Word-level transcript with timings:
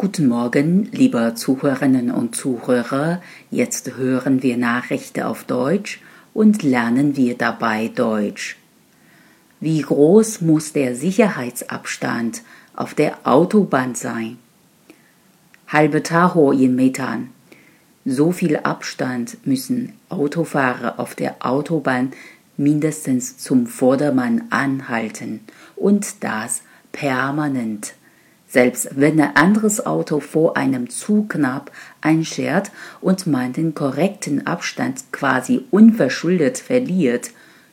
Guten 0.00 0.28
Morgen, 0.28 0.88
liebe 0.92 1.34
Zuhörerinnen 1.34 2.10
und 2.10 2.34
Zuhörer. 2.34 3.20
Jetzt 3.50 3.98
hören 3.98 4.42
wir 4.42 4.56
Nachrichten 4.56 5.24
auf 5.24 5.44
Deutsch 5.44 6.00
und 6.32 6.62
lernen 6.62 7.18
wir 7.18 7.36
dabei 7.36 7.88
Deutsch. 7.88 8.56
Wie 9.60 9.82
groß 9.82 10.40
muss 10.40 10.72
der 10.72 10.96
Sicherheitsabstand 10.96 12.40
auf 12.74 12.94
der 12.94 13.18
Autobahn 13.24 13.94
sein? 13.94 14.38
Halbe 15.68 16.02
Tacho 16.02 16.50
in 16.52 16.76
Metern. 16.76 17.28
So 18.06 18.32
viel 18.32 18.56
Abstand 18.56 19.46
müssen 19.46 19.92
Autofahrer 20.08 20.98
auf 20.98 21.14
der 21.14 21.44
Autobahn 21.44 22.12
mindestens 22.56 23.36
zum 23.36 23.66
Vordermann 23.66 24.44
anhalten 24.48 25.40
und 25.76 26.24
das 26.24 26.62
permanent. 26.90 27.92
Selbst 28.50 28.88
wenn 28.96 29.20
ein 29.20 29.36
anderes 29.36 29.86
Auto 29.86 30.18
vor 30.18 30.56
einem 30.56 30.90
zu 30.90 31.24
knapp 31.28 31.70
einschert 32.00 32.72
und 33.00 33.28
man 33.28 33.52
den 33.52 33.76
korrekten 33.76 34.44
Abstand 34.44 35.04
quasi 35.12 35.64
unverschuldet 35.70 36.58
verliert, 36.58 37.30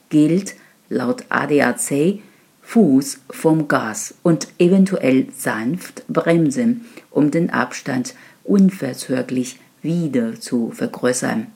gilt 0.10 0.54
laut 0.88 1.24
ADAC 1.30 2.20
Fuß 2.62 3.22
vom 3.32 3.68
Gas 3.68 4.14
und 4.22 4.50
eventuell 4.60 5.28
sanft 5.36 6.06
bremsen, 6.10 6.86
um 7.09 7.32
den 7.32 7.50
Abstand 7.50 8.14
unverzüglich 8.44 9.59
wieder 9.82 10.40
zu 10.40 10.72
vergrößern. 10.72 11.48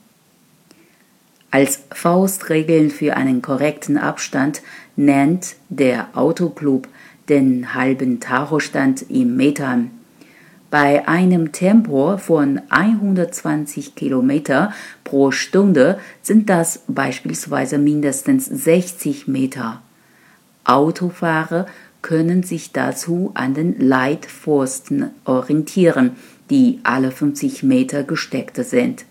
Als 1.52 1.82
Faustregeln 1.92 2.90
für 2.90 3.14
einen 3.14 3.42
korrekten 3.42 3.98
Abstand 3.98 4.62
nennt 4.96 5.54
der 5.68 6.08
Autoclub 6.14 6.88
den 7.28 7.74
halben 7.74 8.20
Tachostand 8.20 9.10
im 9.10 9.36
Metern. 9.36 9.90
Bei 10.70 11.06
einem 11.06 11.52
Tempo 11.52 12.16
von 12.16 12.62
120 12.70 13.94
km 13.94 14.70
pro 15.04 15.30
Stunde 15.30 15.98
sind 16.22 16.48
das 16.48 16.84
beispielsweise 16.88 17.76
mindestens 17.76 18.46
60 18.46 19.28
Meter. 19.28 19.82
Autofahrer 20.64 21.66
können 22.00 22.42
sich 22.42 22.72
dazu 22.72 23.32
an 23.34 23.54
den 23.54 23.78
Leitpfosten 23.78 25.10
orientieren, 25.24 26.16
die 26.48 26.80
alle 26.82 27.10
50 27.10 27.62
Meter 27.62 28.02
gesteckt 28.02 28.56
sind. 28.56 29.04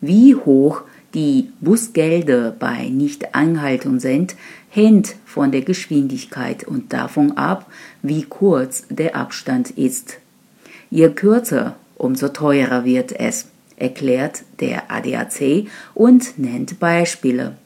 Wie 0.00 0.34
hoch 0.34 0.82
die 1.14 1.50
Busgelder 1.60 2.50
bei 2.50 2.88
Nichtanhaltung 2.88 4.00
sind, 4.00 4.36
hängt 4.70 5.16
von 5.24 5.52
der 5.52 5.62
Geschwindigkeit 5.62 6.64
und 6.64 6.92
davon 6.92 7.36
ab, 7.36 7.70
wie 8.02 8.22
kurz 8.22 8.84
der 8.88 9.16
Abstand 9.16 9.70
ist. 9.70 10.18
Je 10.90 11.10
kürzer, 11.10 11.76
umso 11.96 12.28
teurer 12.28 12.84
wird 12.84 13.12
es, 13.12 13.48
erklärt 13.76 14.42
der 14.60 14.90
ADAC 14.90 15.66
und 15.94 16.38
nennt 16.38 16.78
Beispiele. 16.78 17.56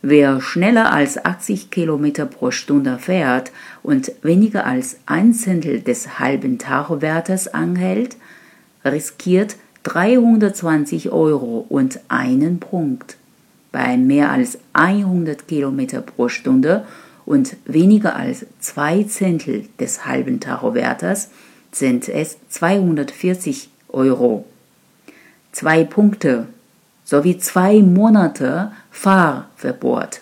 Wer 0.00 0.40
schneller 0.40 0.92
als 0.92 1.24
80 1.24 1.70
km 1.70 2.28
pro 2.30 2.50
Stunde 2.50 2.98
fährt 2.98 3.50
und 3.82 4.12
weniger 4.22 4.64
als 4.64 4.98
ein 5.06 5.34
Zehntel 5.34 5.80
des 5.80 6.20
halben 6.20 6.58
Tachowertes 6.58 7.48
anhält, 7.48 8.16
riskiert 8.84 9.56
320 9.84 11.10
Euro 11.10 11.64
und 11.68 12.00
einen 12.08 12.60
Punkt. 12.60 13.16
Bei 13.72 13.96
mehr 13.96 14.30
als 14.30 14.58
100 14.72 15.46
km 15.46 16.02
pro 16.04 16.28
Stunde 16.28 16.84
und 17.26 17.56
weniger 17.66 18.16
als 18.16 18.46
zwei 18.60 19.02
Zehntel 19.04 19.66
des 19.78 20.06
halben 20.06 20.40
Tachowertes 20.40 21.28
sind 21.70 22.08
es 22.08 22.38
240 22.48 23.68
Euro. 23.88 24.46
Zwei 25.52 25.84
Punkte 25.84 26.46
sowie 27.04 27.38
zwei 27.38 27.82
Monate 27.82 28.72
Fahrverbot. 28.90 30.20